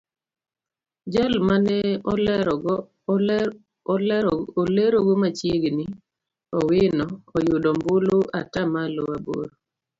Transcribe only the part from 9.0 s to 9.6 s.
aboro.